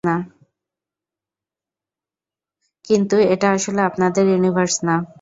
কিন্তু 2.89 3.15
এটা 3.33 3.47
আসলে 3.53 3.81
আপনাদের 3.89 4.25
ইউনিভার্স 4.27 4.75
না। 4.87 4.95